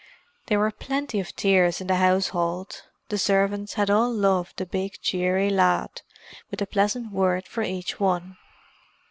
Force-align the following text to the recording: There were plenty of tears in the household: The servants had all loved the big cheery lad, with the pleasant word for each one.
There 0.47 0.57
were 0.57 0.71
plenty 0.71 1.19
of 1.19 1.35
tears 1.35 1.79
in 1.79 1.85
the 1.85 1.97
household: 1.97 2.85
The 3.09 3.19
servants 3.19 3.75
had 3.75 3.91
all 3.91 4.11
loved 4.11 4.57
the 4.57 4.65
big 4.65 4.99
cheery 5.03 5.51
lad, 5.51 6.01
with 6.49 6.59
the 6.59 6.65
pleasant 6.65 7.11
word 7.11 7.47
for 7.47 7.61
each 7.61 7.99
one. 7.99 8.35